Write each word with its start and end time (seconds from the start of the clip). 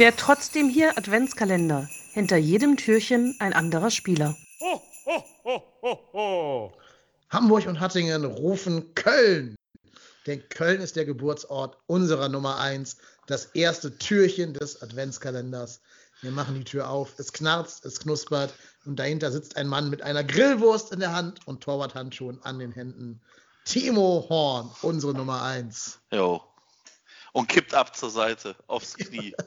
Wer 0.00 0.16
trotzdem 0.16 0.70
hier 0.70 0.96
Adventskalender. 0.96 1.86
Hinter 2.14 2.38
jedem 2.38 2.78
Türchen 2.78 3.36
ein 3.38 3.52
anderer 3.52 3.90
Spieler. 3.90 4.34
Ho, 4.58 4.82
ho, 5.04 5.24
ho, 5.44 5.62
ho, 5.82 5.98
ho. 6.14 6.72
Hamburg 7.28 7.66
und 7.66 7.80
Hattingen 7.80 8.24
rufen 8.24 8.94
Köln. 8.94 9.56
Denn 10.26 10.42
Köln 10.48 10.80
ist 10.80 10.96
der 10.96 11.04
Geburtsort 11.04 11.76
unserer 11.86 12.30
Nummer 12.30 12.58
1, 12.58 12.96
das 13.26 13.44
erste 13.52 13.98
Türchen 13.98 14.54
des 14.54 14.80
Adventskalenders. 14.80 15.82
Wir 16.22 16.30
machen 16.30 16.54
die 16.54 16.64
Tür 16.64 16.88
auf, 16.88 17.18
es 17.18 17.34
knarzt, 17.34 17.84
es 17.84 18.00
knuspert 18.00 18.54
und 18.86 18.98
dahinter 18.98 19.30
sitzt 19.30 19.58
ein 19.58 19.68
Mann 19.68 19.90
mit 19.90 20.00
einer 20.00 20.24
Grillwurst 20.24 20.92
in 20.92 21.00
der 21.00 21.12
Hand 21.12 21.46
und 21.46 21.62
Torwarthandschuhen 21.62 22.42
an 22.42 22.58
den 22.58 22.72
Händen. 22.72 23.20
Timo 23.66 24.24
Horn, 24.30 24.70
unsere 24.80 25.12
Nummer 25.12 25.42
1. 25.42 26.00
Jo. 26.10 26.42
Und 27.34 27.50
kippt 27.50 27.74
ab 27.74 27.94
zur 27.94 28.08
Seite, 28.08 28.56
aufs 28.66 28.94
Knie. 28.94 29.36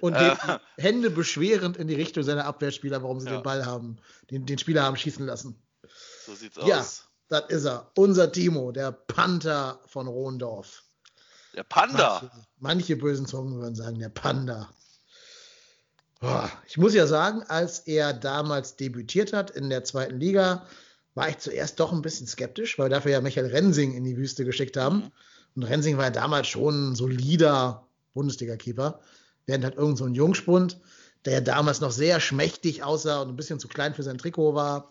und 0.00 0.14
äh. 0.14 0.36
Hände 0.76 1.10
beschwerend 1.10 1.76
in 1.76 1.88
die 1.88 1.94
Richtung 1.94 2.22
seiner 2.22 2.44
Abwehrspieler, 2.44 3.02
warum 3.02 3.20
sie 3.20 3.26
ja. 3.26 3.38
den 3.38 3.42
Ball 3.42 3.66
haben, 3.66 3.96
den, 4.30 4.46
den 4.46 4.58
Spieler 4.58 4.82
haben 4.82 4.96
schießen 4.96 5.24
lassen. 5.26 5.60
So 6.26 6.34
sieht's 6.34 6.56
ja, 6.56 6.80
aus. 6.80 7.04
Ja, 7.30 7.40
das 7.40 7.50
ist 7.50 7.64
er. 7.64 7.90
Unser 7.96 8.32
Timo, 8.32 8.72
der 8.72 8.92
Panther 8.92 9.80
von 9.86 10.06
Rohendorf. 10.06 10.82
Der 11.54 11.64
Panda. 11.64 12.20
Manche, 12.20 12.30
manche 12.58 12.96
bösen 12.96 13.26
Zungen 13.26 13.58
würden 13.58 13.74
sagen, 13.74 13.98
der 13.98 14.10
Panda. 14.10 14.68
Boah, 16.20 16.50
ich 16.66 16.78
muss 16.78 16.94
ja 16.94 17.06
sagen, 17.06 17.42
als 17.44 17.80
er 17.80 18.12
damals 18.12 18.76
debütiert 18.76 19.32
hat 19.32 19.50
in 19.50 19.68
der 19.68 19.84
zweiten 19.84 20.18
Liga, 20.18 20.66
war 21.14 21.28
ich 21.28 21.38
zuerst 21.38 21.80
doch 21.80 21.92
ein 21.92 22.02
bisschen 22.02 22.26
skeptisch, 22.26 22.78
weil 22.78 22.86
wir 22.86 22.96
dafür 22.96 23.12
ja 23.12 23.20
Michael 23.20 23.46
Rensing 23.46 23.94
in 23.94 24.04
die 24.04 24.16
Wüste 24.16 24.44
geschickt 24.44 24.76
haben. 24.76 24.96
Mhm. 24.96 25.12
Und 25.56 25.62
Rensing 25.64 25.96
war 25.96 26.04
ja 26.04 26.10
damals 26.10 26.48
schon 26.48 26.90
ein 26.90 26.94
solider 26.94 27.86
Bundesliga-Keeper. 28.12 29.00
Während 29.46 29.64
halt 29.64 29.76
irgend 29.76 29.98
so 29.98 30.04
ein 30.04 30.14
Jungspund, 30.14 30.80
der 31.24 31.34
ja 31.34 31.40
damals 31.40 31.80
noch 31.80 31.92
sehr 31.92 32.20
schmächtig 32.20 32.82
aussah 32.82 33.22
und 33.22 33.28
ein 33.28 33.36
bisschen 33.36 33.60
zu 33.60 33.68
klein 33.68 33.94
für 33.94 34.02
sein 34.02 34.18
Trikot 34.18 34.54
war, 34.54 34.90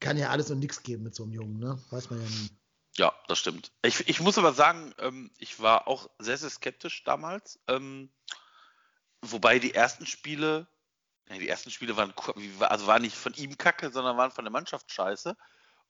kann 0.00 0.16
ja 0.16 0.30
alles 0.30 0.50
und 0.50 0.58
nichts 0.58 0.82
geben 0.82 1.04
mit 1.04 1.14
so 1.14 1.24
einem 1.24 1.32
Jungen, 1.32 1.58
ne? 1.58 1.78
Weiß 1.90 2.10
man 2.10 2.20
ja 2.20 2.28
nie. 2.28 2.50
Ja, 2.96 3.14
das 3.28 3.38
stimmt. 3.38 3.70
Ich, 3.82 4.08
ich 4.08 4.20
muss 4.20 4.38
aber 4.38 4.52
sagen, 4.52 4.94
ähm, 4.98 5.30
ich 5.38 5.60
war 5.60 5.86
auch 5.86 6.10
sehr, 6.18 6.36
sehr 6.36 6.50
skeptisch 6.50 7.04
damals. 7.04 7.60
Ähm, 7.68 8.10
wobei 9.22 9.58
die 9.58 9.74
ersten 9.74 10.06
Spiele, 10.06 10.66
ja, 11.28 11.38
die 11.38 11.48
ersten 11.48 11.70
Spiele 11.70 11.96
waren, 11.96 12.12
also 12.60 12.86
waren 12.86 13.02
nicht 13.02 13.16
von 13.16 13.34
ihm 13.34 13.56
kacke, 13.56 13.90
sondern 13.90 14.16
waren 14.16 14.32
von 14.32 14.44
der 14.44 14.52
Mannschaft 14.52 14.90
scheiße. 14.90 15.36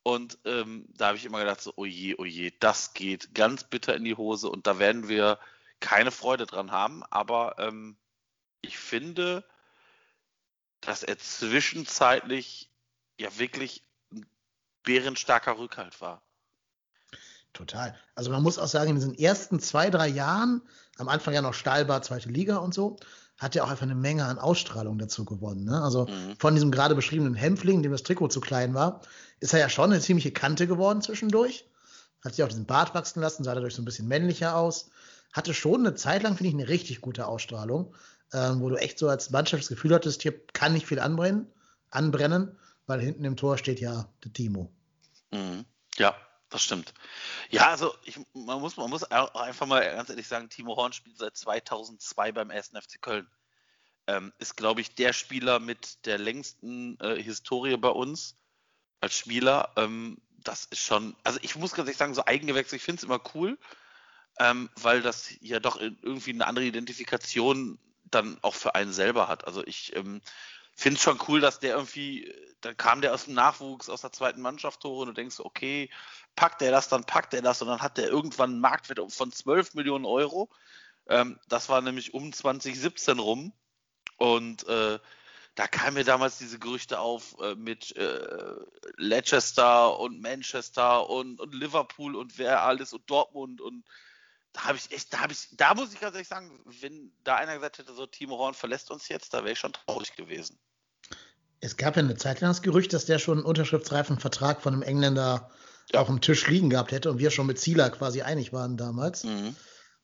Und 0.03 0.39
ähm, 0.45 0.87
da 0.97 1.09
habe 1.09 1.19
ich 1.19 1.25
immer 1.25 1.41
gedacht, 1.41 1.61
so, 1.61 1.73
oje, 1.77 2.19
oje, 2.19 2.53
das 2.59 2.95
geht 2.95 3.34
ganz 3.34 3.65
bitter 3.65 3.95
in 3.95 4.05
die 4.05 4.17
Hose 4.17 4.49
und 4.49 4.67
da 4.67 4.79
werden 4.79 5.09
wir 5.09 5.39
keine 5.81 6.11
Freude 6.11 6.47
dran 6.47 6.71
haben. 6.71 7.03
Aber 7.11 7.56
ähm, 7.59 7.97
ich 8.62 8.78
finde, 8.78 9.44
dass 10.80 11.03
er 11.03 11.19
zwischenzeitlich 11.19 12.70
ja 13.19 13.39
wirklich 13.39 13.84
ein 14.12 14.27
bärenstarker 14.83 15.58
Rückhalt 15.58 16.00
war. 16.00 16.22
Total. 17.53 17.97
Also 18.14 18.31
man 18.31 18.42
muss 18.42 18.58
auch 18.58 18.69
sagen, 18.69 18.91
in 18.91 18.97
diesen 18.97 19.19
ersten 19.19 19.61
zwei, 19.61 19.91
drei 19.91 20.08
Jahren, 20.08 20.62
am 20.98 21.08
Anfang 21.08 21.34
ja 21.34 21.42
noch 21.42 21.55
Stahlbar, 21.55 22.03
zweite 22.03 22.28
Liga 22.28 22.58
und 22.58 22.72
so, 22.72 22.97
hat 23.38 23.56
er 23.56 23.64
auch 23.64 23.70
einfach 23.70 23.84
eine 23.84 23.94
Menge 23.94 24.25
an 24.25 24.38
Ausstrahlung 24.38 24.98
dazu 24.98 25.25
gewonnen. 25.25 25.64
Ne? 25.64 25.83
Also 25.83 26.06
mhm. 26.06 26.36
von 26.38 26.55
diesem 26.55 26.70
gerade 26.70 26.94
beschriebenen 26.94 27.34
Hämpfling, 27.34 27.83
dem 27.83 27.91
das 27.91 28.03
Trikot 28.03 28.28
zu 28.28 28.41
klein 28.41 28.75
war, 28.75 29.00
ist 29.41 29.53
er 29.53 29.58
ja 29.58 29.69
schon 29.69 29.91
eine 29.91 30.00
ziemliche 30.00 30.31
Kante 30.31 30.66
geworden 30.66 31.03
zwischendurch. 31.03 31.66
Hat 32.22 32.34
sich 32.34 32.44
auch 32.44 32.48
diesen 32.48 32.66
Bart 32.66 32.94
wachsen 32.94 33.20
lassen, 33.20 33.42
sah 33.44 33.55
dadurch 33.55 33.75
so 33.75 33.83
ein 33.83 33.86
bisschen 33.86 34.06
männlicher 34.06 34.56
aus. 34.56 34.91
Hatte 35.33 35.55
schon 35.55 35.86
eine 35.86 35.94
Zeit 35.94 36.22
lang, 36.22 36.36
finde 36.36 36.48
ich, 36.50 36.55
eine 36.55 36.69
richtig 36.69 37.00
gute 37.00 37.27
Ausstrahlung, 37.27 37.94
ähm, 38.33 38.61
wo 38.61 38.69
du 38.69 38.77
echt 38.77 38.98
so 38.98 39.09
als 39.09 39.31
Mannschaft 39.31 39.62
das 39.62 39.69
Gefühl 39.69 39.95
hattest, 39.95 40.23
hier 40.23 40.39
kann 40.48 40.73
nicht 40.73 40.86
viel 40.86 41.00
anbrennen, 41.00 41.50
anbrennen, 41.91 42.56
weil 42.87 43.00
hinten 43.00 43.25
im 43.25 43.37
Tor 43.37 43.59
steht 43.59 43.81
ja 43.81 44.09
der 44.25 44.33
Timo. 44.33 44.72
Mhm. 45.31 45.65
Ja, 45.97 46.16
das 46.49 46.62
stimmt. 46.62 46.94
Ja, 47.50 47.71
also 47.71 47.94
ich, 48.05 48.19
man, 48.32 48.60
muss, 48.60 48.77
man 48.77 48.91
muss 48.91 49.05
einfach 49.05 49.66
mal 49.66 49.82
ganz 49.82 50.10
ehrlich 50.10 50.27
sagen, 50.27 50.49
Timo 50.49 50.77
Horn 50.77 50.93
spielt 50.93 51.19
seit 51.19 51.37
2002 51.37 52.32
beim 52.32 52.50
1. 52.50 52.69
FC 52.69 53.00
Köln. 53.00 53.28
Ähm, 54.06 54.32
ist, 54.38 54.56
glaube 54.56 54.81
ich, 54.81 54.94
der 54.94 55.12
Spieler 55.12 55.60
mit 55.60 56.05
der 56.06 56.19
längsten 56.19 56.99
äh, 57.00 57.22
Historie 57.22 57.76
bei 57.76 57.91
uns 57.91 58.37
als 59.00 59.16
Spieler. 59.16 59.72
Ähm, 59.76 60.19
das 60.38 60.65
ist 60.65 60.81
schon, 60.81 61.15
also 61.22 61.38
ich 61.43 61.55
muss 61.56 61.72
ganz 61.72 61.87
ehrlich 61.87 61.99
sagen, 61.99 62.15
so 62.15 62.25
Eigengewächse, 62.25 62.76
ich 62.76 62.82
finde 62.82 62.99
es 62.99 63.05
immer 63.05 63.21
cool, 63.34 63.59
ähm, 64.38 64.71
weil 64.76 65.03
das 65.03 65.31
ja 65.41 65.60
doch 65.60 65.81
irgendwie 65.81 66.32
eine 66.32 66.47
andere 66.47 66.65
Identifikation 66.65 67.78
dann 68.10 68.38
auch 68.43 68.54
für 68.54 68.75
einen 68.75 68.93
selber 68.93 69.28
hat. 69.28 69.47
Also 69.47 69.65
ich 69.66 69.94
ähm, 69.97 70.21
finde 70.75 70.97
es 70.97 71.03
schon 71.03 71.21
cool, 71.28 71.41
dass 71.41 71.60
der 71.60 71.75
irgendwie, 71.75 72.32
dann 72.60 72.76
kam 72.76 73.00
der 73.00 73.15
aus 73.15 73.26
dem 73.26 73.34
Nachwuchs, 73.34 73.88
aus 73.88 74.00
der 74.00 74.12
zweiten 74.12 74.41
Mannschaft 74.41 74.82
hoch 74.84 75.00
und 75.00 75.09
du 75.09 75.12
denkst, 75.12 75.41
okay, 75.41 75.91
packt 76.37 76.62
er 76.62 76.70
das, 76.70 76.88
dann 76.88 77.04
packt 77.04 77.34
er 77.34 77.43
das 77.43 77.60
und 77.62 77.69
dann 77.69 77.82
hat 77.82 77.99
der 77.99 78.09
irgendwann 78.09 78.50
einen 78.50 78.60
Marktwert 78.60 79.00
von 79.12 79.32
12 79.32 79.75
Millionen 79.75 80.04
Euro. 80.04 80.49
Ähm, 81.06 81.38
das 81.49 81.69
war 81.69 81.81
nämlich 81.82 82.15
um 82.15 82.32
2017 82.32 83.19
rum 83.19 83.53
und 84.16 84.66
äh, 84.69 84.99
da 85.54 85.66
kamen 85.66 85.94
mir 85.94 86.04
damals 86.04 86.38
diese 86.38 86.59
Gerüchte 86.59 87.00
auf 87.00 87.37
äh, 87.41 87.54
mit 87.54 87.94
äh, 87.97 88.54
Leicester 88.97 89.99
und 89.99 90.20
Manchester 90.20 91.10
und, 91.10 91.41
und, 91.41 91.54
Liverpool 91.54 92.16
und 92.16 92.38
wer 92.38 92.62
alles 92.62 92.93
und 92.93 93.09
Dortmund 93.10 93.60
und 93.60 93.84
da 94.53 94.65
habe 94.65 94.78
ich 94.78 94.91
echt, 94.91 95.12
da 95.12 95.21
habe 95.21 95.33
ich, 95.33 95.49
da 95.53 95.75
muss 95.75 95.93
ich 95.93 96.00
ganz 96.00 96.15
ehrlich 96.15 96.28
sagen, 96.28 96.61
wenn 96.81 97.12
da 97.25 97.37
einer 97.37 97.55
gesagt 97.55 97.78
hätte, 97.78 97.94
so 97.94 98.06
Timo 98.06 98.38
Horn 98.38 98.55
verlässt 98.55 98.91
uns 98.91 99.09
jetzt, 99.09 99.33
da 99.33 99.38
wäre 99.38 99.53
ich 99.53 99.59
schon 99.59 99.72
traurig 99.72 100.16
gewesen. 100.16 100.59
Es 101.61 101.77
gab 101.77 101.97
ja 101.97 102.03
eine 102.03 102.16
Zeit 102.16 102.41
lang 102.41 102.50
das 102.50 102.62
Gerücht, 102.62 102.93
dass 102.93 103.05
der 103.05 103.19
schon 103.19 103.38
einen 103.38 103.47
unterschriftsreifen 103.47 104.19
Vertrag 104.19 104.62
von 104.62 104.72
einem 104.72 104.83
Engländer 104.83 105.50
ja. 105.93 106.00
auf 106.00 106.06
dem 106.06 106.21
Tisch 106.21 106.47
liegen 106.49 106.71
gehabt 106.71 106.91
hätte 106.91 107.11
und 107.11 107.19
wir 107.19 107.31
schon 107.31 107.47
mit 107.47 107.61
Zieler 107.61 107.91
quasi 107.91 108.22
einig 108.22 108.53
waren 108.53 108.77
damals. 108.77 109.25
Mhm. 109.25 109.55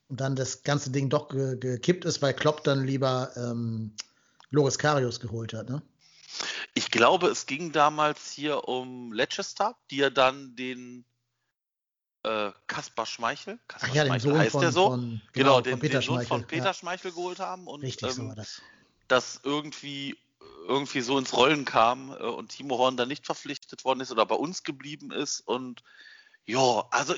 Und 0.09 0.21
dann 0.21 0.37
das 0.37 0.63
ganze 0.63 0.91
Ding 0.91 1.09
doch 1.09 1.28
ge 1.28 1.57
gekippt 1.59 2.05
ist, 2.05 2.23
weil 2.23 2.34
Klopp 2.34 2.63
dann 2.63 2.84
lieber 2.84 3.33
ähm, 3.37 3.97
Loris 4.51 4.78
Karius 4.78 5.19
geholt 5.19 5.53
hat, 5.53 5.69
ne? 5.69 5.83
Ich 6.75 6.91
glaube, 6.91 7.28
es 7.28 7.47
ging 7.47 7.73
damals 7.73 8.31
hier 8.31 8.69
um 8.69 9.13
Leicester, 9.13 9.77
die 9.91 9.97
ja 9.97 10.11
dann 10.11 10.55
den 10.55 11.07
äh, 12.27 12.53
Kaspar 12.67 13.07
Schmeichel, 13.07 13.59
Kaspar 13.69 13.91
Ach 13.91 13.95
ja, 13.95 14.05
Schmeichel 14.05 14.31
den 14.31 14.33
Sohn 14.33 14.39
heißt 14.41 14.53
von, 14.53 14.61
der 14.61 14.73
so, 14.73 14.91
von, 14.91 15.23
genau, 15.33 15.61
genau 15.61 15.61
den, 15.61 15.81
den, 15.81 16.03
Sohn 16.03 16.27
von 16.27 16.47
Peter 16.47 16.67
ja. 16.67 16.75
Schmeichel 16.75 17.13
geholt 17.13 17.39
haben 17.39 17.67
und 17.69 17.83
Richtig, 17.83 18.09
ähm, 18.09 18.31
so 18.31 18.35
das. 18.35 18.63
das 19.09 19.41
irgendwie 19.45 20.17
irgendwie 20.67 21.01
so 21.01 21.19
ins 21.19 21.33
Rollen 21.33 21.65
kam 21.65 22.11
äh, 22.11 22.25
und 22.25 22.49
Timo 22.49 22.79
Horn 22.79 22.97
dann 22.97 23.09
nicht 23.09 23.27
verpflichtet 23.27 23.85
worden 23.85 24.01
ist 24.01 24.11
oder 24.11 24.27
bei 24.27 24.35
uns 24.35 24.65
geblieben 24.65 25.13
ist. 25.13 25.41
Und 25.41 25.83
ja, 26.45 26.87
also 26.91 27.15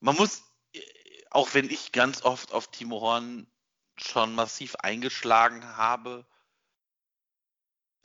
man 0.00 0.16
muss, 0.16 0.42
auch 1.30 1.54
wenn 1.54 1.70
ich 1.70 1.92
ganz 1.92 2.22
oft 2.22 2.52
auf 2.52 2.68
Timo 2.70 3.00
Horn 3.00 3.46
schon 3.96 4.34
massiv 4.34 4.74
eingeschlagen 4.76 5.64
habe, 5.76 6.26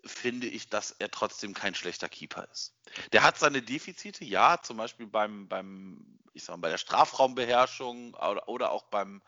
finde 0.08 0.48
ich, 0.48 0.70
dass 0.70 0.92
er 0.92 1.12
trotzdem 1.12 1.54
kein 1.54 1.76
schlechter 1.76 2.10
Keeper 2.10 2.48
ist. 2.52 2.74
Der 3.12 3.24
hat 3.24 3.38
seine 3.38 3.62
Defizite, 3.62 4.26
ja, 4.26 4.62
zum 4.62 4.78
Beispiel 4.78 5.08
beim, 5.08 5.48
beim 5.48 6.20
ich 6.34 6.44
sag 6.44 6.56
mal, 6.56 6.62
bei 6.62 6.70
der 6.70 6.78
Strafraumbeherrschung 6.78 8.14
oder, 8.14 8.48
oder 8.48 8.72
auch 8.72 8.84
beim, 8.86 9.22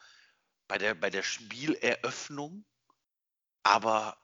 bei, 0.67 0.77
der, 0.77 0.95
bei 0.95 1.09
der 1.09 1.23
Spieleröffnung. 1.23 2.65
Aber 3.63 4.17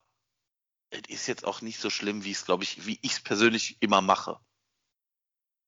es 0.91 1.01
ist 1.09 1.27
jetzt 1.27 1.45
auch 1.45 1.61
nicht 1.61 1.79
so 1.79 1.89
schlimm, 1.89 2.23
wie 2.23 2.31
es, 2.31 2.45
glaube 2.45 2.63
ich, 2.63 2.85
wie 2.85 2.99
ich 3.01 3.13
es 3.13 3.19
persönlich 3.19 3.81
immer 3.81 4.01
mache. 4.01 4.39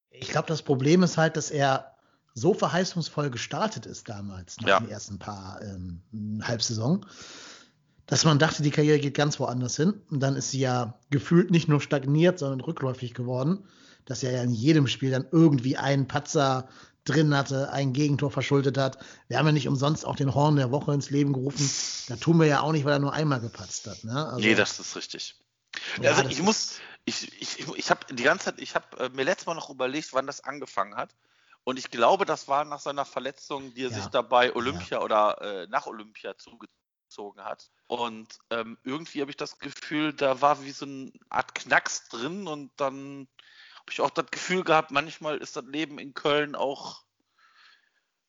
Ich 0.09 0.29
glaube, 0.29 0.47
das 0.47 0.61
Problem 0.61 1.03
ist 1.03 1.17
halt, 1.17 1.35
dass 1.35 1.51
er 1.51 1.97
so 2.33 2.53
verheißungsvoll 2.53 3.29
gestartet 3.29 3.85
ist 3.85 4.07
damals, 4.07 4.57
nach 4.61 4.67
ja. 4.67 4.79
den 4.79 4.89
ersten 4.89 5.19
paar 5.19 5.61
ähm, 5.61 6.41
Halbsaison, 6.43 7.05
dass 8.07 8.23
man 8.23 8.39
dachte, 8.39 8.63
die 8.63 8.71
Karriere 8.71 8.99
geht 8.99 9.13
ganz 9.13 9.39
woanders 9.39 9.75
hin. 9.75 10.01
Und 10.09 10.21
dann 10.21 10.35
ist 10.35 10.51
sie 10.51 10.59
ja 10.59 10.97
gefühlt 11.09 11.51
nicht 11.51 11.67
nur 11.67 11.81
stagniert, 11.81 12.39
sondern 12.39 12.61
rückläufig 12.61 13.13
geworden, 13.13 13.67
dass 14.05 14.23
er 14.23 14.31
ja 14.31 14.41
in 14.41 14.53
jedem 14.53 14.87
Spiel 14.87 15.11
dann 15.11 15.27
irgendwie 15.31 15.77
einen 15.77 16.07
Patzer 16.07 16.69
drin 17.03 17.35
hatte, 17.35 17.71
ein 17.71 17.93
Gegentor 17.93 18.31
verschuldet 18.31 18.77
hat. 18.77 18.97
Wir 19.27 19.37
haben 19.37 19.45
ja 19.45 19.51
nicht 19.51 19.67
umsonst 19.67 20.05
auch 20.05 20.15
den 20.15 20.33
Horn 20.33 20.55
der 20.55 20.71
Woche 20.71 20.93
ins 20.93 21.09
Leben 21.09 21.33
gerufen. 21.33 21.69
Da 22.07 22.15
tun 22.15 22.39
wir 22.39 22.47
ja 22.47 22.61
auch 22.61 22.71
nicht, 22.71 22.85
weil 22.85 22.93
er 22.93 22.99
nur 22.99 23.13
einmal 23.13 23.41
gepatzt 23.41 23.87
hat. 23.87 24.03
Ne? 24.03 24.25
Also, 24.25 24.39
nee, 24.39 24.55
das 24.55 24.79
ist 24.79 24.95
richtig. 24.95 25.35
Ja, 26.01 26.11
also 26.11 26.29
ich 26.29 26.41
muss, 26.41 26.79
ich, 27.05 27.41
ich, 27.41 27.67
ich, 27.75 27.89
habe 27.89 28.13
die 28.13 28.23
ganze 28.23 28.45
Zeit, 28.45 28.59
ich 28.59 28.73
habe 28.73 28.85
äh, 28.99 29.09
mir 29.09 29.23
letztes 29.23 29.45
Mal 29.45 29.53
noch 29.53 29.69
überlegt, 29.69 30.13
wann 30.13 30.27
das 30.27 30.43
angefangen 30.43 30.95
hat. 30.95 31.13
Und 31.63 31.77
ich 31.77 31.91
glaube, 31.91 32.25
das 32.25 32.47
war 32.47 32.63
nach 32.63 32.79
seiner 32.79 33.05
Verletzung, 33.05 33.73
die 33.73 33.83
er 33.83 33.91
ja. 33.91 33.95
sich 33.95 34.07
dabei 34.07 34.55
Olympia 34.55 34.99
ja. 34.99 35.03
oder 35.03 35.41
äh, 35.41 35.67
nach 35.67 35.85
Olympia 35.87 36.37
zugezogen 36.37 36.86
hat. 37.37 37.69
Und 37.87 38.39
ähm, 38.49 38.77
irgendwie 38.83 39.21
habe 39.21 39.31
ich 39.31 39.37
das 39.37 39.59
Gefühl, 39.59 40.13
da 40.13 40.41
war 40.41 40.63
wie 40.63 40.71
so 40.71 40.85
eine 40.85 41.11
Art 41.29 41.55
Knacks 41.55 42.09
drin 42.09 42.47
und 42.47 42.71
dann 42.77 43.27
habe 43.79 43.91
ich 43.91 44.01
auch 44.01 44.09
das 44.09 44.27
Gefühl 44.31 44.63
gehabt, 44.63 44.91
manchmal 44.91 45.37
ist 45.37 45.55
das 45.55 45.65
Leben 45.65 45.99
in 45.99 46.13
Köln 46.13 46.55
auch 46.55 47.03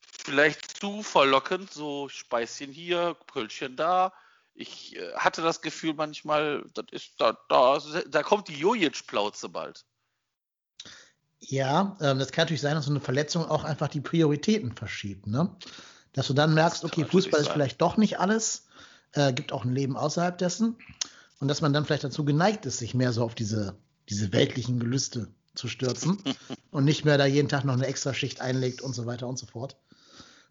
vielleicht 0.01 0.79
zu 0.81 1.03
verlockend, 1.03 1.73
so 1.73 2.09
Speischen 2.09 2.71
hier, 2.71 3.17
Pölchen 3.27 3.77
da. 3.77 4.13
Ich 4.55 4.97
äh, 4.97 5.15
hatte 5.15 5.43
das 5.43 5.61
Gefühl 5.61 5.95
manchmal, 5.95 6.65
das 6.75 6.87
ist 6.91 7.13
da, 7.19 7.37
da, 7.49 7.79
da 8.09 8.23
kommt 8.23 8.49
die 8.49 8.59
Jojic-Plauze 8.59 9.49
bald. 9.49 9.85
Ja, 11.41 11.97
ähm, 12.01 12.19
das 12.19 12.33
kann 12.33 12.45
natürlich 12.45 12.61
sein, 12.61 12.75
dass 12.75 12.87
so 12.87 12.91
eine 12.91 13.01
Verletzung 13.01 13.45
auch 13.49 13.65
einfach 13.65 13.89
die 13.89 14.01
Prioritäten 14.01 14.73
verschiebt, 14.73 15.27
ne? 15.27 15.57
Dass 16.13 16.27
du 16.27 16.35
dann 16.35 16.55
merkst, 16.55 16.85
okay, 16.85 17.05
Fußball 17.05 17.41
ist 17.41 17.51
vielleicht 17.51 17.81
doch 17.81 17.97
nicht 17.97 18.19
alles, 18.19 18.68
äh, 19.19 19.33
gibt 19.33 19.53
auch 19.53 19.65
ein 19.65 19.75
Leben 19.75 19.97
außerhalb 19.97 20.39
dessen. 20.39 20.77
Und 21.41 21.49
dass 21.49 21.61
man 21.61 21.73
dann 21.73 21.85
vielleicht 21.85 22.05
dazu 22.05 22.25
geneigt 22.25 22.67
ist, 22.67 22.79
sich 22.79 22.95
mehr 22.95 23.13
so 23.13 23.23
auf 23.23 23.35
diese, 23.35 23.77
diese 24.09 24.33
weltlichen 24.33 24.81
Gelüste 24.81 25.29
zu 25.55 25.69
stürzen 25.69 26.23
und 26.71 26.85
nicht 26.85 27.05
mehr 27.05 27.19
da 27.19 27.27
jeden 27.27 27.49
Tag 27.49 27.65
noch 27.65 27.75
eine 27.75 27.87
extra 27.87 28.15
Schicht 28.15 28.41
einlegt 28.41 28.81
und 28.81 28.95
so 28.95 29.07
weiter 29.07 29.29
und 29.29 29.39
so 29.39 29.47
fort. 29.47 29.77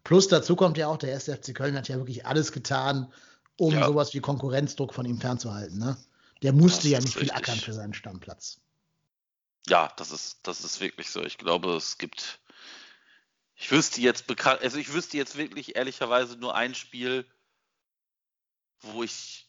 Plus 0.04 0.28
dazu 0.28 0.56
kommt 0.56 0.78
ja 0.78 0.88
auch, 0.88 0.98
der 0.98 1.12
erste 1.12 1.36
FC 1.36 1.54
Köln 1.54 1.76
hat 1.76 1.90
ja 1.90 1.98
wirklich 1.98 2.26
alles 2.26 2.52
getan, 2.52 3.12
um 3.58 3.74
ja. 3.74 3.86
sowas 3.86 4.14
wie 4.14 4.22
Konkurrenzdruck 4.22 4.94
von 4.94 5.06
ihm 5.06 5.20
fernzuhalten. 5.20 5.78
Ne? 5.78 5.98
Der 6.44 6.54
musste 6.54 6.88
ja 6.88 7.00
nicht 7.00 7.14
viel 7.14 7.24
richtig. 7.24 7.38
ackern 7.38 7.60
für 7.60 7.74
seinen 7.74 7.94
Stammplatz. 7.94 8.62
Ja, 9.68 9.92
das 9.98 10.12
ist, 10.12 10.40
das 10.44 10.64
ist 10.64 10.80
wirklich 10.80 11.10
so. 11.10 11.24
Ich 11.24 11.38
glaube, 11.38 11.76
es 11.76 11.98
gibt, 11.98 12.40
ich 13.56 13.70
wüsste 13.72 14.00
jetzt 14.00 14.28
bekannt, 14.28 14.62
also 14.62 14.78
ich 14.78 14.94
wüsste 14.94 15.18
jetzt 15.18 15.38
wirklich 15.38 15.76
ehrlicherweise 15.76 16.38
nur 16.38 16.56
ein 16.56 16.74
Spiel, 16.74 17.26
wo 18.82 19.04
ich 19.04 19.48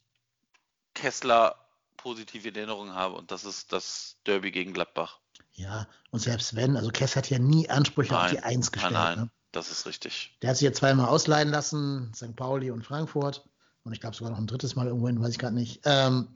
Kessler 0.94 1.56
positive 1.96 2.48
Erinnerungen 2.48 2.94
habe 2.94 3.14
und 3.14 3.30
das 3.30 3.44
ist 3.44 3.72
das 3.72 4.16
Derby 4.26 4.50
gegen 4.50 4.72
Gladbach. 4.72 5.19
Ja, 5.54 5.86
und 6.10 6.20
selbst 6.20 6.54
wenn, 6.56 6.76
also 6.76 6.90
Kess 6.90 7.16
hat 7.16 7.30
ja 7.30 7.38
nie 7.38 7.69
Ansprüche 7.69 8.12
nein, 8.14 8.25
auf 8.25 8.30
die 8.30 8.40
Eins 8.40 8.72
gestellt. 8.72 8.92
Nein, 8.94 9.16
nein, 9.16 9.25
ne? 9.26 9.30
das 9.52 9.70
ist 9.70 9.86
richtig. 9.86 10.36
Der 10.42 10.50
hat 10.50 10.56
sich 10.56 10.66
ja 10.66 10.72
zweimal 10.72 11.06
ausleihen 11.06 11.50
lassen, 11.50 12.12
St. 12.14 12.36
Pauli 12.36 12.70
und 12.70 12.84
Frankfurt. 12.84 13.44
Und 13.84 13.92
ich 13.92 14.00
glaube 14.00 14.14
sogar 14.16 14.30
noch 14.30 14.38
ein 14.38 14.46
drittes 14.46 14.76
Mal 14.76 14.86
irgendwohin, 14.86 15.20
weiß 15.20 15.30
ich 15.30 15.38
gerade 15.38 15.54
nicht. 15.54 15.80
Ähm, 15.84 16.28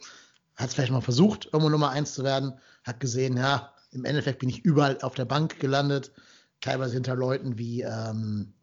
hat 0.57 0.69
es 0.69 0.75
vielleicht 0.75 0.93
mal 0.93 1.01
versucht, 1.01 1.47
irgendwo 1.47 1.69
Nummer 1.69 1.91
eins 1.91 2.15
zu 2.15 2.25
werden. 2.25 2.59
Hat 2.85 3.01
gesehen, 3.01 3.37
ja, 3.37 3.73
im 3.93 4.05
Endeffekt 4.05 4.41
bin 4.41 4.49
ich 4.49 4.65
überall 4.65 4.99
auf 5.03 5.15
der 5.15 5.25
Bank 5.25 5.61
gelandet. 5.61 6.13
Teilweise 6.61 6.95
hinter 6.95 7.15
Leuten 7.15 7.59
wie, 7.59 7.83
ähm, 7.83 8.55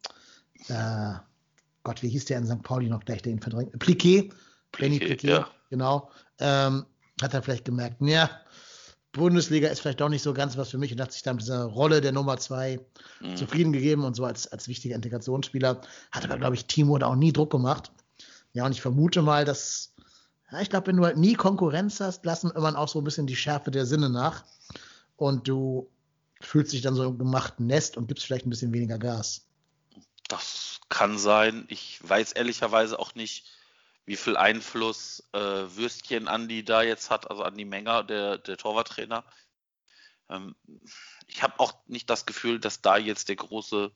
äh, 0.67 1.13
Gott, 1.89 2.03
wie 2.03 2.09
hieß 2.09 2.25
der 2.25 2.37
in 2.37 2.45
St. 2.45 2.61
Pauli 2.61 2.87
noch 2.87 3.03
gleich, 3.03 3.23
der 3.23 3.31
ihn 3.31 3.39
verdrängt? 3.39 3.71
Pliquet. 3.79 4.29
Benny 4.77 4.99
Pliquet, 4.99 5.27
ja. 5.27 5.47
genau. 5.71 6.11
Ähm, 6.37 6.85
hat 7.19 7.33
er 7.33 7.41
vielleicht 7.41 7.65
gemerkt, 7.65 7.99
ja, 8.01 8.29
Bundesliga 9.11 9.69
ist 9.69 9.79
vielleicht 9.79 9.99
doch 9.99 10.09
nicht 10.09 10.21
so 10.21 10.31
ganz 10.35 10.55
was 10.55 10.69
für 10.69 10.77
mich 10.77 10.91
und 10.91 11.01
hat 11.01 11.11
sich 11.11 11.23
dann 11.23 11.37
mit 11.37 11.45
dieser 11.45 11.63
Rolle 11.63 11.99
der 11.99 12.11
Nummer 12.11 12.37
zwei 12.37 12.79
mhm. 13.21 13.35
zufrieden 13.35 13.73
gegeben 13.73 14.03
und 14.03 14.15
so 14.15 14.23
als, 14.23 14.45
als 14.51 14.67
wichtiger 14.67 14.93
Integrationsspieler. 14.93 15.81
Hat 16.11 16.25
aber, 16.25 16.37
glaube 16.37 16.53
ich, 16.53 16.67
Timo 16.67 16.95
da 16.99 17.07
auch 17.07 17.15
nie 17.15 17.33
Druck 17.33 17.49
gemacht. 17.49 17.91
Ja, 18.53 18.67
und 18.67 18.71
ich 18.73 18.81
vermute 18.81 19.23
mal, 19.23 19.43
dass, 19.43 19.95
ja, 20.51 20.61
ich 20.61 20.69
glaube, 20.69 20.85
wenn 20.85 20.97
du 20.97 21.05
halt 21.05 21.17
nie 21.17 21.33
Konkurrenz 21.33 22.01
hast, 22.01 22.23
lassen 22.23 22.51
immer 22.51 22.77
auch 22.77 22.87
so 22.87 23.01
ein 23.01 23.03
bisschen 23.03 23.25
die 23.25 23.35
Schärfe 23.35 23.71
der 23.71 23.87
Sinne 23.87 24.11
nach 24.11 24.43
und 25.17 25.47
du 25.47 25.89
fühlst 26.39 26.71
dich 26.71 26.83
dann 26.83 26.93
so 26.93 27.03
im 27.05 27.17
gemachten 27.17 27.65
Nest 27.65 27.97
und 27.97 28.07
gibst 28.07 28.27
vielleicht 28.27 28.45
ein 28.45 28.51
bisschen 28.51 28.73
weniger 28.73 28.99
Gas. 28.99 29.47
Das 30.27 30.58
kann 30.99 31.17
sein. 31.17 31.63
Ich 31.69 31.97
weiß 32.03 32.33
ehrlicherweise 32.33 32.99
auch 32.99 33.15
nicht, 33.15 33.45
wie 34.05 34.17
viel 34.17 34.35
Einfluss 34.35 35.23
äh, 35.31 35.39
Würstchen 35.39 36.27
Andi 36.27 36.65
da 36.65 36.81
jetzt 36.81 37.09
hat, 37.09 37.31
also 37.31 37.41
Andi 37.43 37.63
Menger, 37.63 38.03
der, 38.03 38.37
der 38.37 38.57
Torwarttrainer. 38.57 39.23
Ähm, 40.29 40.55
ich 41.27 41.41
habe 41.41 41.53
auch 41.59 41.73
nicht 41.87 42.09
das 42.09 42.25
Gefühl, 42.25 42.59
dass 42.59 42.81
da 42.81 42.97
jetzt 42.97 43.29
der 43.29 43.37
große, 43.37 43.91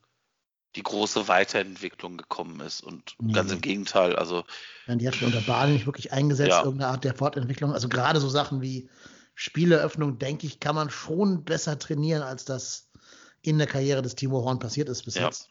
die 0.76 0.82
große 0.82 1.28
Weiterentwicklung 1.28 2.16
gekommen 2.16 2.60
ist. 2.60 2.80
Und 2.80 3.16
nee. 3.18 3.34
ganz 3.34 3.52
im 3.52 3.60
Gegenteil. 3.60 4.16
Also, 4.16 4.44
ja, 4.86 4.94
die 4.94 5.06
hat 5.06 5.14
schon 5.14 5.26
unter 5.26 5.42
Ball 5.42 5.72
nicht 5.72 5.84
wirklich 5.84 6.10
eingesetzt, 6.10 6.52
ja. 6.52 6.64
irgendeine 6.64 6.90
Art 6.90 7.04
der 7.04 7.14
Fortentwicklung. 7.14 7.74
Also 7.74 7.90
gerade 7.90 8.18
so 8.18 8.30
Sachen 8.30 8.62
wie 8.62 8.88
Spieleröffnung, 9.34 10.18
denke 10.18 10.46
ich, 10.46 10.58
kann 10.58 10.74
man 10.74 10.88
schon 10.88 11.44
besser 11.44 11.78
trainieren, 11.78 12.22
als 12.22 12.46
das 12.46 12.88
in 13.42 13.58
der 13.58 13.66
Karriere 13.66 14.00
des 14.00 14.14
Timo 14.14 14.42
Horn 14.42 14.58
passiert 14.58 14.88
ist 14.88 15.04
bis 15.04 15.16
ja. 15.16 15.26
jetzt. 15.26 15.50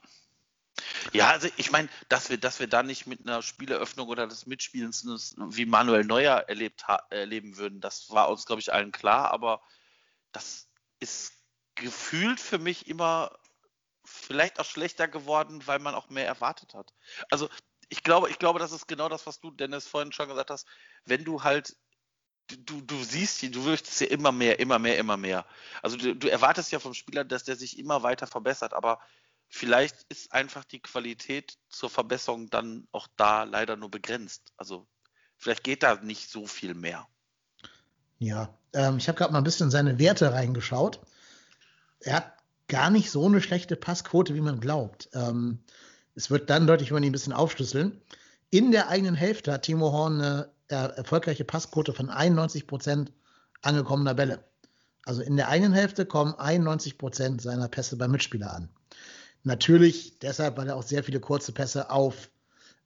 Ja, 1.12 1.30
also 1.30 1.48
ich 1.58 1.72
meine, 1.72 1.90
dass 2.10 2.30
wir, 2.30 2.38
dass 2.38 2.60
wir 2.60 2.68
da 2.68 2.84
nicht 2.84 3.08
mit 3.08 3.22
einer 3.22 3.42
Spieleröffnung 3.42 4.08
oder 4.08 4.28
des 4.28 4.46
Mitspielens 4.46 5.36
wie 5.38 5.66
Manuel 5.66 6.04
Neuer 6.04 6.46
erlebt 6.48 6.86
erleben 7.10 7.58
würden, 7.58 7.82
das 7.82 8.10
war 8.10 8.30
uns, 8.30 8.46
glaube 8.46 8.62
ich, 8.62 8.74
allen 8.74 8.92
klar, 8.92 9.32
aber 9.32 9.62
das 10.32 10.68
ist 11.00 11.34
gefühlt 11.76 12.40
für 12.40 12.60
mich 12.60 12.88
immer 12.88 13.38
vielleicht 14.06 14.60
auch 14.60 14.66
schlechter 14.66 15.08
geworden, 15.08 15.66
weil 15.66 15.80
man 15.80 15.96
auch 15.96 16.10
mehr 16.10 16.28
erwartet 16.28 16.74
hat. 16.74 16.94
Also 17.30 17.50
ich 17.90 18.04
glaube, 18.04 18.30
ich 18.30 18.40
glaube, 18.40 18.60
das 18.60 18.72
ist 18.72 18.88
genau 18.88 19.10
das, 19.10 19.26
was 19.26 19.40
du, 19.40 19.52
Dennis, 19.52 19.88
vorhin 19.88 20.12
schon 20.12 20.28
gesagt 20.28 20.50
hast. 20.50 20.68
Wenn 21.06 21.24
du 21.24 21.44
halt, 21.44 21.76
du, 22.48 22.82
du 22.82 23.04
siehst, 23.04 23.44
du 23.44 23.62
möchtest 23.62 24.02
ja 24.02 24.08
immer 24.08 24.32
mehr, 24.32 24.60
immer 24.60 24.80
mehr, 24.80 24.98
immer 24.98 25.18
mehr. 25.18 25.46
Also 25.82 25.98
du, 25.98 26.16
du 26.16 26.30
erwartest 26.30 26.72
ja 26.72 26.80
vom 26.80 26.94
Spieler, 26.94 27.24
dass 27.24 27.44
der 27.44 27.56
sich 27.56 27.80
immer 27.80 28.04
weiter 28.04 28.28
verbessert, 28.28 28.74
aber 28.74 29.00
vielleicht 29.54 30.04
ist 30.10 30.34
einfach 30.34 30.64
die 30.64 30.80
Qualität 30.80 31.60
zur 31.70 31.92
Verbesserung 31.92 32.50
dann 32.50 32.88
auch 32.92 33.08
da 33.18 33.44
leider 33.44 33.76
nur 33.76 33.92
begrenzt. 33.92 34.52
Also 34.58 34.88
vielleicht 35.38 35.64
geht 35.64 35.84
da 35.84 35.96
nicht 36.02 36.32
so 36.32 36.48
viel 36.48 36.74
mehr. 36.74 37.08
Ja, 38.18 38.58
ähm, 38.74 38.98
ich 38.98 39.08
habe 39.08 39.18
gerade 39.18 39.32
mal 39.32 39.38
ein 39.38 39.44
bisschen 39.44 39.70
seine 39.70 40.00
Werte 40.00 40.34
reingeschaut. 40.34 41.02
Er 42.00 42.16
hat 42.16 42.34
gar 42.68 42.90
nicht 42.90 43.12
so 43.12 43.28
eine 43.28 43.42
schlechte 43.42 43.76
Passquote, 43.76 44.34
wie 44.34 44.42
man 44.42 44.60
glaubt. 44.60 45.10
Ähm, 45.14 45.60
es 46.16 46.32
wird 46.32 46.50
dann 46.50 46.66
deutlich, 46.66 46.90
wenn 46.90 47.04
wir 47.04 47.08
ihn 47.08 47.10
ein 47.10 47.12
bisschen 47.12 47.32
aufschlüsseln. 47.32 48.02
In 48.50 48.72
der 48.72 48.90
eigenen 48.90 49.16
Hälfte 49.16 49.54
hat 49.54 49.64
Timo 49.64 49.92
Horn 49.92 50.20
eine 50.20 50.52
äh, 50.70 50.96
erfolgreiche 50.98 51.46
Passquote 51.46 51.94
von 51.94 52.10
91 52.10 52.66
Prozent 52.66 53.14
angekommener 53.62 54.16
Bälle. 54.16 54.44
Also 55.06 55.22
in 55.22 55.38
der 55.38 55.50
eigenen 55.50 55.74
Hälfte 55.74 56.08
kommen 56.08 56.34
91 56.34 56.98
Prozent 56.98 57.42
seiner 57.42 57.68
Pässe 57.68 57.98
beim 57.98 58.10
Mitspieler 58.10 58.52
an. 58.52 58.70
Natürlich 59.44 60.20
deshalb, 60.20 60.58
weil 60.58 60.70
er 60.70 60.76
auch 60.76 60.84
sehr 60.84 61.04
viele 61.04 61.20
kurze 61.20 61.52
Pässe 61.52 61.90
auf 61.90 62.30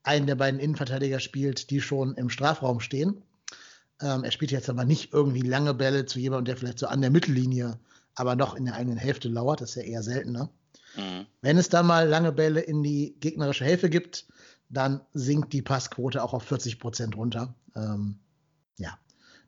einen 0.02 0.26
der 0.26 0.34
beiden 0.34 0.60
Innenverteidiger 0.60 1.20
spielt, 1.20 1.70
die 1.70 1.80
schon 1.80 2.14
im 2.14 2.30
Strafraum 2.30 2.80
stehen. 2.80 3.22
Ähm, 4.00 4.24
er 4.24 4.30
spielt 4.30 4.50
jetzt 4.50 4.70
aber 4.70 4.84
nicht 4.84 5.12
irgendwie 5.12 5.42
lange 5.42 5.74
Bälle 5.74 6.06
zu 6.06 6.18
jemandem, 6.18 6.46
der 6.46 6.56
vielleicht 6.56 6.78
so 6.78 6.86
an 6.86 7.00
der 7.00 7.10
Mittellinie, 7.10 7.78
aber 8.14 8.36
noch 8.36 8.54
in 8.54 8.64
der 8.64 8.74
eigenen 8.74 8.98
Hälfte 8.98 9.28
lauert. 9.28 9.60
Das 9.60 9.70
ist 9.70 9.76
ja 9.76 9.82
eher 9.82 10.02
seltener. 10.02 10.50
Mhm. 10.96 11.26
Wenn 11.42 11.58
es 11.58 11.68
dann 11.68 11.86
mal 11.86 12.08
lange 12.08 12.32
Bälle 12.32 12.60
in 12.60 12.82
die 12.82 13.16
gegnerische 13.20 13.64
Hälfte 13.64 13.90
gibt, 13.90 14.26
dann 14.68 15.00
sinkt 15.14 15.52
die 15.52 15.62
Passquote 15.62 16.22
auch 16.22 16.34
auf 16.34 16.42
40 16.42 16.78
Prozent 16.78 17.16
runter. 17.16 17.54
Ähm, 17.74 18.18
ja, 18.78 18.98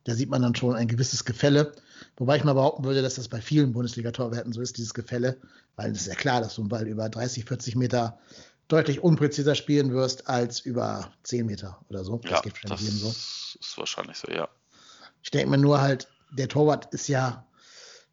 da 0.04 0.14
sieht 0.14 0.30
man 0.30 0.42
dann 0.42 0.54
schon 0.54 0.74
ein 0.74 0.88
gewisses 0.88 1.24
Gefälle. 1.24 1.72
Wobei 2.16 2.36
ich 2.36 2.44
mal 2.44 2.54
behaupten 2.54 2.84
würde, 2.84 3.02
dass 3.02 3.16
das 3.16 3.28
bei 3.28 3.40
vielen 3.40 3.72
Bundesliga-Torwerten 3.72 4.52
so 4.52 4.60
ist, 4.60 4.78
dieses 4.78 4.94
Gefälle, 4.94 5.36
weil 5.76 5.92
es 5.92 6.02
ist 6.02 6.06
ja 6.06 6.14
klar, 6.14 6.40
dass 6.40 6.54
du 6.54 6.62
einen 6.62 6.68
Ball 6.68 6.86
über 6.86 7.08
30, 7.08 7.44
40 7.44 7.76
Meter 7.76 8.18
deutlich 8.68 9.02
unpräziser 9.02 9.54
spielen 9.54 9.92
wirst 9.92 10.28
als 10.28 10.60
über 10.60 11.12
10 11.24 11.46
Meter 11.46 11.80
oder 11.88 12.04
so. 12.04 12.18
Das 12.18 12.30
ja, 12.30 12.40
geht 12.40 12.54
wahrscheinlich 12.54 12.80
jedem 12.80 12.98
so. 12.98 13.08
ist 13.08 13.74
wahrscheinlich 13.76 14.16
so, 14.16 14.30
ja. 14.30 14.48
Ich 15.22 15.30
denke 15.30 15.50
mir 15.50 15.58
nur 15.58 15.80
halt, 15.80 16.08
der 16.30 16.48
Torwart 16.48 16.92
ist 16.94 17.08
ja, 17.08 17.46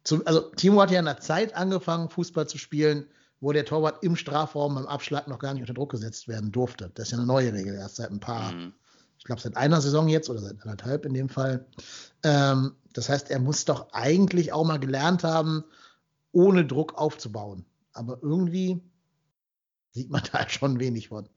zum, 0.04 0.26
also 0.26 0.40
Timo 0.56 0.80
hat 0.82 0.90
ja 0.90 0.98
in 0.98 1.04
der 1.04 1.20
Zeit 1.20 1.54
angefangen, 1.54 2.10
Fußball 2.10 2.48
zu 2.48 2.58
spielen, 2.58 3.06
wo 3.40 3.52
der 3.52 3.64
Torwart 3.64 4.02
im 4.02 4.16
Strafraum 4.16 4.74
beim 4.74 4.86
Abschlag 4.86 5.28
noch 5.28 5.38
gar 5.38 5.54
nicht 5.54 5.62
unter 5.62 5.74
Druck 5.74 5.92
gesetzt 5.92 6.26
werden 6.28 6.50
durfte. 6.50 6.90
Das 6.94 7.06
ist 7.06 7.12
ja 7.12 7.18
eine 7.18 7.26
neue 7.26 7.52
Regel, 7.52 7.74
erst 7.74 7.96
seit 7.96 8.10
ein 8.10 8.20
paar 8.20 8.52
mhm 8.52 8.74
ich 9.18 9.24
glaube, 9.24 9.40
seit 9.40 9.56
einer 9.56 9.80
Saison 9.80 10.08
jetzt 10.08 10.30
oder 10.30 10.40
seit 10.40 10.60
anderthalb 10.62 11.04
in 11.04 11.12
dem 11.12 11.28
Fall. 11.28 11.66
Ähm, 12.22 12.76
das 12.92 13.08
heißt, 13.08 13.30
er 13.30 13.40
muss 13.40 13.64
doch 13.64 13.92
eigentlich 13.92 14.52
auch 14.52 14.64
mal 14.64 14.78
gelernt 14.78 15.24
haben, 15.24 15.64
ohne 16.32 16.64
Druck 16.64 16.94
aufzubauen. 16.94 17.66
Aber 17.92 18.18
irgendwie 18.22 18.80
sieht 19.90 20.10
man 20.10 20.22
da 20.32 20.48
schon 20.48 20.78
wenig 20.80 21.08
von. 21.08 21.28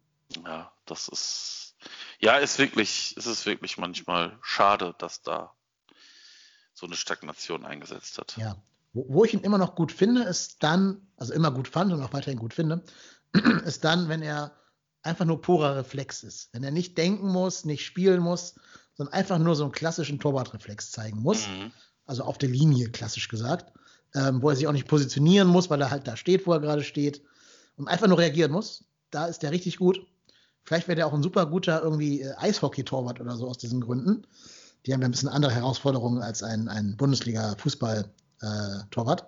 Ja, 0.46 0.72
das 0.86 1.08
ist, 1.10 1.76
ja, 2.20 2.38
ist 2.38 2.60
wirklich, 2.60 3.18
ist 3.18 3.26
es 3.26 3.46
wirklich 3.46 3.78
manchmal 3.78 4.38
schade, 4.42 4.96
dass 4.98 5.24
da 5.24 5.54
so 6.74 6.86
eine 6.86 6.96
Stagnation 6.96 7.66
eingesetzt 7.66 8.18
hat. 8.18 8.38
Ja. 8.38 8.56
Wo, 8.94 9.06
wo 9.10 9.26
ich 9.26 9.34
ihn 9.34 9.42
immer 9.42 9.58
noch 9.58 9.76
gut 9.76 9.92
finde, 9.92 10.24
ist 10.24 10.64
dann, 10.64 11.08
also 11.18 11.34
immer 11.34 11.52
gut 11.52 11.68
fand 11.68 11.92
und 11.92 12.02
auch 12.02 12.14
weiterhin 12.14 12.40
gut 12.40 12.54
finde, 12.54 12.84
ist 13.66 13.84
dann, 13.84 14.08
wenn 14.08 14.22
er 14.22 14.56
einfach 15.04 15.26
nur 15.26 15.42
purer 15.42 15.76
Reflex 15.76 16.24
ist. 16.24 16.50
Wenn 16.54 16.64
er 16.64 16.72
nicht 16.72 16.98
denken 16.98 17.28
muss, 17.28 17.66
nicht 17.66 17.86
spielen 17.86 18.22
muss, 18.22 18.56
sondern 18.96 19.14
einfach 19.14 19.40
nur 19.40 19.56
so 19.56 19.64
einen 19.64 19.72
klassischen 19.72 20.20
Torwartreflex 20.20 20.92
zeigen 20.92 21.22
muss. 21.22 21.48
Mhm. 21.48 21.72
Also 22.06 22.24
auf 22.24 22.38
der 22.38 22.50
Linie, 22.50 22.90
klassisch 22.90 23.28
gesagt. 23.28 23.72
Ähm, 24.14 24.42
wo 24.42 24.50
er 24.50 24.58
sich 24.58 24.68
auch 24.68 24.74
nicht 24.74 24.90
positionieren 24.90 25.48
muss, 25.48 25.70
weil 25.70 25.80
er 25.80 25.90
halt 25.90 26.06
da 26.06 26.18
steht, 26.18 26.46
wo 26.46 26.52
er 26.52 26.60
gerade 26.60 26.84
steht. 26.84 27.22
Und 27.78 27.88
einfach 27.88 28.08
nur 28.08 28.18
reagieren 28.18 28.52
muss. 28.52 28.84
Da 29.10 29.28
ist 29.28 29.42
der 29.42 29.52
richtig 29.52 29.78
gut. 29.78 30.06
Vielleicht 30.64 30.90
wäre 30.90 30.98
der 30.98 31.08
auch 31.08 31.14
ein 31.14 31.24
super 31.24 31.46
guter 31.46 31.82
irgendwie 31.82 32.20
äh, 32.22 32.34
Eishockey-Torwart 32.38 33.22
oder 33.22 33.38
so 33.38 33.48
aus 33.48 33.58
diesen 33.58 33.80
Gründen. 33.82 34.28
Die 34.86 34.94
haben 34.94 35.02
ja 35.02 35.08
ein 35.08 35.12
bisschen 35.12 35.30
andere 35.30 35.54
Herausforderungen 35.54 36.22
als 36.22 36.44
ein, 36.44 36.68
ein 36.68 36.98
Bundesliga-Fußball-Torwart. 36.98 39.22
Äh, 39.22 39.26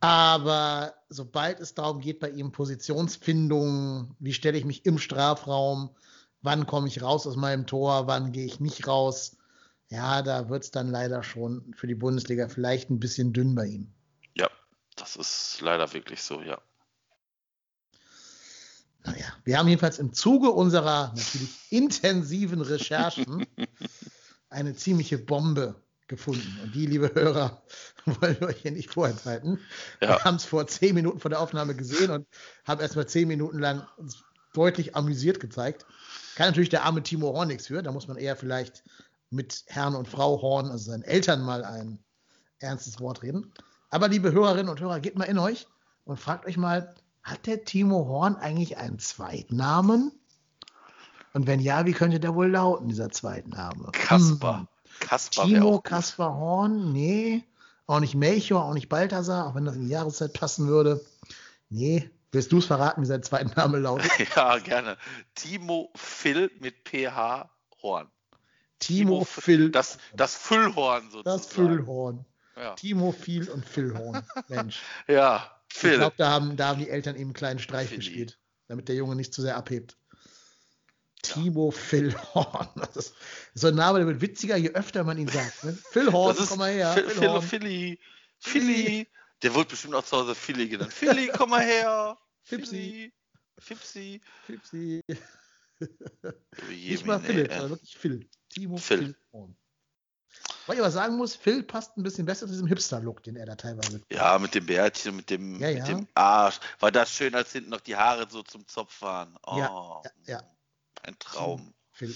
Aber 0.00 0.94
sobald 1.10 1.60
es 1.60 1.74
darum 1.74 2.00
geht, 2.00 2.20
bei 2.20 2.30
ihm 2.30 2.52
Positionsfindung, 2.52 4.16
wie 4.18 4.32
stelle 4.32 4.56
ich 4.56 4.64
mich 4.64 4.86
im 4.86 4.98
Strafraum, 4.98 5.90
wann 6.40 6.66
komme 6.66 6.88
ich 6.88 7.02
raus 7.02 7.26
aus 7.26 7.36
meinem 7.36 7.66
Tor, 7.66 8.06
wann 8.06 8.32
gehe 8.32 8.46
ich 8.46 8.60
nicht 8.60 8.86
raus, 8.86 9.36
ja, 9.88 10.22
da 10.22 10.48
wird 10.48 10.64
es 10.64 10.70
dann 10.70 10.88
leider 10.88 11.22
schon 11.22 11.74
für 11.74 11.86
die 11.86 11.94
Bundesliga 11.94 12.48
vielleicht 12.48 12.90
ein 12.90 13.00
bisschen 13.00 13.32
dünn 13.32 13.54
bei 13.54 13.66
ihm. 13.66 13.92
Ja, 14.34 14.48
das 14.96 15.16
ist 15.16 15.60
leider 15.60 15.92
wirklich 15.92 16.22
so, 16.22 16.40
ja. 16.40 16.60
Naja, 19.04 19.26
wir 19.44 19.58
haben 19.58 19.68
jedenfalls 19.68 19.98
im 19.98 20.12
Zuge 20.12 20.50
unserer 20.50 21.12
natürlich 21.14 21.50
intensiven 21.70 22.60
Recherchen 22.60 23.46
eine 24.48 24.74
ziemliche 24.74 25.18
Bombe 25.18 25.82
gefunden. 26.10 26.60
Und 26.62 26.74
die, 26.74 26.84
liebe 26.84 27.10
Hörer, 27.14 27.62
wollen 28.04 28.38
wir 28.40 28.48
euch 28.48 28.60
hier 28.60 28.72
nicht 28.72 28.92
vorenthalten. 28.92 29.58
Ja. 30.02 30.08
Wir 30.08 30.24
haben 30.24 30.36
es 30.36 30.44
vor 30.44 30.66
zehn 30.66 30.94
Minuten 30.94 31.20
vor 31.20 31.30
der 31.30 31.40
Aufnahme 31.40 31.74
gesehen 31.74 32.10
und 32.10 32.26
haben 32.66 32.82
erst 32.82 32.96
mal 32.96 33.06
zehn 33.06 33.28
Minuten 33.28 33.58
lang 33.58 33.86
uns 33.96 34.22
deutlich 34.52 34.94
amüsiert 34.94 35.40
gezeigt. 35.40 35.86
Kann 36.34 36.48
natürlich 36.48 36.68
der 36.68 36.84
arme 36.84 37.02
Timo 37.02 37.32
Horn 37.32 37.48
nichts 37.48 37.68
für. 37.68 37.82
Da 37.82 37.92
muss 37.92 38.08
man 38.08 38.18
eher 38.18 38.36
vielleicht 38.36 38.82
mit 39.30 39.64
Herrn 39.68 39.94
und 39.94 40.08
Frau 40.08 40.42
Horn, 40.42 40.70
also 40.70 40.90
seinen 40.90 41.04
Eltern, 41.04 41.42
mal 41.42 41.64
ein 41.64 41.98
ernstes 42.58 43.00
Wort 43.00 43.22
reden. 43.22 43.52
Aber 43.90 44.08
liebe 44.08 44.32
Hörerinnen 44.32 44.68
und 44.68 44.80
Hörer, 44.80 45.00
geht 45.00 45.16
mal 45.16 45.24
in 45.24 45.38
euch 45.38 45.66
und 46.04 46.18
fragt 46.18 46.46
euch 46.46 46.56
mal, 46.56 46.94
hat 47.22 47.46
der 47.46 47.64
Timo 47.64 48.06
Horn 48.06 48.36
eigentlich 48.36 48.76
einen 48.76 48.98
Zweitnamen? 48.98 50.12
Und 51.32 51.46
wenn 51.46 51.60
ja, 51.60 51.86
wie 51.86 51.92
könnte 51.92 52.18
der 52.18 52.34
wohl 52.34 52.50
lauten, 52.50 52.88
dieser 52.88 53.10
Zweitname? 53.10 53.90
Kasper. 53.92 54.58
Hm. 54.60 54.68
Kasper 55.00 55.44
Timo 55.44 55.80
Kasper 55.80 56.34
Horn? 56.34 56.92
Nee. 56.92 57.44
Auch 57.86 58.00
nicht 58.00 58.14
Melchior, 58.14 58.64
auch 58.64 58.74
nicht 58.74 58.88
Balthasar, 58.88 59.46
auch 59.46 59.54
wenn 59.54 59.64
das 59.64 59.74
in 59.74 59.82
die 59.82 59.90
Jahreszeit 59.90 60.32
passen 60.32 60.68
würde. 60.68 61.04
Nee. 61.68 62.08
Willst 62.32 62.52
du 62.52 62.58
es 62.58 62.66
verraten, 62.66 63.02
wie 63.02 63.06
sein 63.06 63.24
zweiter 63.24 63.56
Name 63.56 63.78
lautet? 63.78 64.10
ja, 64.36 64.58
gerne. 64.58 64.96
Timo 65.34 65.90
Phil 65.96 66.50
mit 66.60 66.88
PH 66.88 67.50
Horn. 67.82 68.06
Timo, 68.78 69.10
Timo 69.10 69.24
Phil. 69.24 69.70
Das, 69.70 69.98
das 70.14 70.36
Füllhorn 70.36 71.10
sozusagen. 71.10 71.24
Das 71.24 71.46
Füllhorn. 71.46 72.24
Ja. 72.56 72.74
Timo 72.74 73.12
Phil 73.12 73.48
und 73.48 73.64
Philhorn. 73.64 74.22
Mensch. 74.48 74.80
ja, 75.08 75.50
Phil. 75.68 75.92
Ich 75.92 75.98
glaube, 75.98 76.14
da 76.18 76.30
haben, 76.30 76.56
da 76.56 76.68
haben 76.68 76.78
die 76.78 76.88
Eltern 76.88 77.16
ihm 77.16 77.28
einen 77.28 77.32
kleinen 77.32 77.58
Streich 77.58 77.88
Philly. 77.88 77.98
gespielt, 77.98 78.38
damit 78.68 78.88
der 78.88 78.94
Junge 78.94 79.16
nicht 79.16 79.34
zu 79.34 79.42
sehr 79.42 79.56
abhebt. 79.56 79.96
Ja. 81.30 81.42
Timo 81.42 81.70
Philhorn. 81.70 82.68
Das 82.76 82.96
ist 82.96 83.14
so 83.54 83.68
ein 83.68 83.74
Name, 83.74 83.98
der 83.98 84.06
wird 84.06 84.20
witziger, 84.20 84.56
je 84.56 84.70
öfter 84.70 85.04
man 85.04 85.18
ihn 85.18 85.28
sagt. 85.28 85.64
Ne? 85.64 85.72
Philhorn, 85.90 86.36
komm 86.48 86.58
mal 86.58 86.72
her. 86.72 86.92
Phil, 86.92 87.10
Phil, 87.10 87.40
Philly. 87.40 87.98
Philly. 88.38 89.08
Der 89.42 89.54
wird 89.54 89.68
bestimmt 89.68 89.94
auch 89.94 90.04
zu 90.04 90.16
Hause 90.16 90.34
Philly 90.34 90.68
genannt. 90.68 90.92
Philly, 90.92 91.30
komm 91.34 91.50
mal 91.50 91.62
her. 91.62 92.18
Fipsi. 92.42 93.12
Fipsi. 93.58 94.20
Fipsi. 94.46 95.02
Nicht 96.68 97.06
mal 97.06 97.20
Philipp, 97.20 97.52
sondern 97.52 97.70
wirklich 97.70 97.96
Phil. 97.96 98.28
Timo 98.48 98.76
Phil. 98.76 99.14
Philhorn. 99.32 99.56
Was 100.66 100.74
ich 100.74 100.80
aber 100.80 100.90
sagen 100.90 101.16
muss, 101.16 101.34
Phil 101.34 101.62
passt 101.62 101.96
ein 101.96 102.02
bisschen 102.02 102.26
besser 102.26 102.46
zu 102.46 102.52
diesem 102.52 102.66
Hipster-Look, 102.66 103.22
den 103.22 103.36
er 103.36 103.46
da 103.46 103.56
teilweise. 103.56 104.00
Ja, 104.10 104.38
mit 104.38 104.54
dem 104.54 104.66
Bärtchen, 104.66 105.16
mit 105.16 105.30
dem, 105.30 105.58
ja, 105.58 105.68
ja. 105.68 105.78
mit 105.78 105.88
dem 105.88 106.08
Arsch. 106.14 106.60
War 106.78 106.92
das 106.92 107.10
schön, 107.12 107.34
als 107.34 107.52
hinten 107.52 107.70
noch 107.70 107.80
die 107.80 107.96
Haare 107.96 108.28
so 108.30 108.42
zum 108.42 108.66
Zopf 108.68 109.02
waren. 109.02 109.36
Oh, 109.46 109.58
ja, 109.58 110.02
ja, 110.26 110.42
Ein 111.02 111.18
Traum. 111.18 111.74
Phil. 111.92 112.14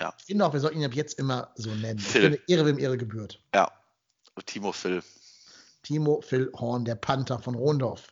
Ja. 0.00 0.14
Ich 0.18 0.24
finde 0.24 0.46
auch, 0.46 0.52
wir 0.52 0.60
sollten 0.60 0.78
ihn 0.78 0.84
ab 0.84 0.94
jetzt 0.94 1.18
immer 1.18 1.52
so 1.54 1.70
nennen. 1.74 1.98
Phil. 1.98 2.42
Ehre, 2.46 2.66
wem 2.66 2.78
Ehre 2.78 2.96
gebührt. 2.96 3.40
Ja. 3.54 3.70
Timo 4.46 4.72
Phil. 4.72 5.02
Timo 5.82 6.20
Phil 6.20 6.50
Horn, 6.54 6.84
der 6.84 6.96
Panther 6.96 7.38
von 7.38 7.54
Rondorf. 7.54 8.08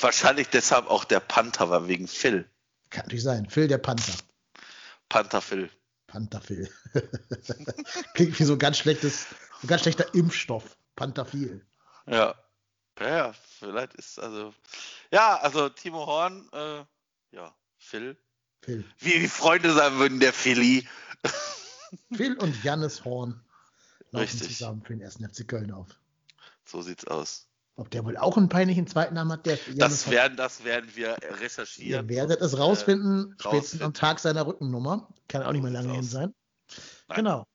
Wahrscheinlich 0.00 0.48
deshalb 0.48 0.88
auch 0.88 1.04
der 1.04 1.20
Panther 1.20 1.70
war 1.70 1.88
wegen 1.88 2.06
Phil. 2.08 2.48
Kann 2.90 3.04
natürlich 3.04 3.24
sein. 3.24 3.48
Phil 3.48 3.68
der 3.68 3.78
Panther. 3.78 4.14
Panther 5.08 5.40
Phil. 5.40 5.70
Pantafil. 6.14 6.70
Klingt 8.14 8.38
wie 8.38 8.44
so 8.44 8.56
ganz 8.56 8.78
schlechtes, 8.78 9.26
so 9.60 9.66
ganz 9.66 9.82
schlechter 9.82 10.14
Impfstoff. 10.14 10.76
Pantafil. 10.94 11.66
Ja. 12.06 12.36
Ja, 13.00 13.32
vielleicht 13.32 13.94
ist 13.94 14.20
also. 14.20 14.54
Ja, 15.10 15.36
also 15.38 15.68
Timo 15.68 16.06
Horn, 16.06 16.48
äh, 16.52 16.84
ja, 17.32 17.52
Phil. 17.78 18.16
Phil. 18.64 18.84
Wie, 18.98 19.22
wie 19.22 19.28
Freunde 19.28 19.72
sein 19.72 19.98
würden, 19.98 20.20
der 20.20 20.32
Philly. 20.32 20.86
Phil 22.12 22.36
und 22.38 22.62
Jannis 22.64 23.04
Horn 23.04 23.40
laufen 24.10 24.24
Richtig. 24.24 24.56
zusammen 24.56 24.82
für 24.82 24.94
den 24.94 25.02
ersten 25.02 25.28
FC 25.28 25.46
Köln 25.46 25.70
auf. 25.70 25.88
So 26.64 26.82
sieht's 26.82 27.06
aus. 27.06 27.46
Ob 27.76 27.90
der 27.90 28.04
wohl 28.04 28.16
auch 28.16 28.36
einen 28.36 28.48
peinlichen 28.48 28.86
zweiten 28.86 29.14
Namen 29.14 29.32
hat, 29.32 29.46
der 29.46 29.58
das 29.74 30.08
werden, 30.08 30.36
das 30.36 30.62
werden 30.64 30.88
wir 30.94 31.16
recherchieren. 31.40 32.04
Ihr 32.04 32.08
werdet 32.08 32.40
es 32.40 32.56
rausfinden, 32.56 33.32
äh, 33.32 33.42
spätestens 33.42 33.82
am 33.82 33.94
Tag 33.94 34.20
seiner 34.20 34.46
Rückennummer. 34.46 35.08
Kann 35.28 35.42
auch 35.42 35.52
nicht 35.52 35.62
mehr 35.62 35.72
lange 35.72 35.92
hin 35.92 36.04
sein. 36.04 36.32
Nein. 37.08 37.16
Genau. 37.16 37.46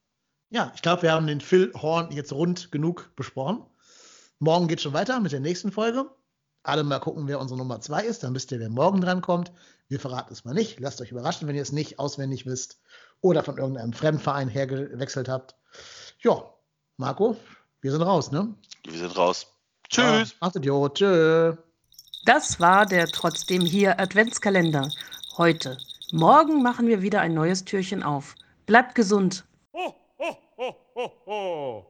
Ja, 0.50 0.72
ich 0.74 0.82
glaube, 0.82 1.02
wir 1.02 1.12
haben 1.12 1.26
den 1.26 1.40
Phil 1.40 1.72
Horn 1.74 2.12
jetzt 2.12 2.32
rund 2.32 2.70
genug 2.70 3.10
besprochen. 3.16 3.64
Morgen 4.40 4.68
geht 4.68 4.82
schon 4.82 4.92
weiter 4.92 5.20
mit 5.20 5.32
der 5.32 5.40
nächsten 5.40 5.72
Folge. 5.72 6.10
Alle 6.70 6.84
mal 6.84 7.00
gucken, 7.00 7.26
wer 7.26 7.40
unsere 7.40 7.58
Nummer 7.58 7.80
zwei 7.80 8.04
ist. 8.04 8.22
Dann 8.22 8.32
wisst 8.32 8.52
ihr, 8.52 8.60
wer 8.60 8.70
morgen 8.70 9.00
dran 9.00 9.22
kommt. 9.22 9.50
Wir 9.88 9.98
verraten 9.98 10.32
es 10.32 10.44
mal 10.44 10.54
nicht. 10.54 10.78
Lasst 10.78 11.00
euch 11.00 11.10
überraschen, 11.10 11.48
wenn 11.48 11.56
ihr 11.56 11.62
es 11.62 11.72
nicht 11.72 11.98
auswendig 11.98 12.46
wisst 12.46 12.80
oder 13.20 13.42
von 13.42 13.58
irgendeinem 13.58 13.92
Fremdverein 13.92 14.48
hergewechselt 14.48 15.28
habt. 15.28 15.56
Ja, 16.20 16.44
Marco, 16.96 17.36
wir 17.80 17.90
sind 17.90 18.02
raus, 18.02 18.30
ne? 18.30 18.54
Wir 18.84 18.98
sind 18.98 19.16
raus. 19.16 19.48
Tschüss. 19.88 20.36
Macht 20.40 20.54
Idiot. 20.54 20.94
Tschö. 20.94 21.56
Das 22.24 22.60
war 22.60 22.86
der 22.86 23.08
trotzdem 23.08 23.62
hier 23.62 23.98
Adventskalender. 23.98 24.88
Heute. 25.38 25.76
Morgen 26.12 26.62
machen 26.62 26.86
wir 26.86 27.02
wieder 27.02 27.20
ein 27.20 27.34
neues 27.34 27.64
Türchen 27.64 28.04
auf. 28.04 28.36
Bleibt 28.66 28.94
gesund. 28.94 29.44
Oh. 31.26 31.84